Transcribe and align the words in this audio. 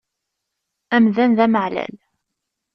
Amdan 0.95 1.31
d 1.37 1.39
ameεlal. 1.45 1.95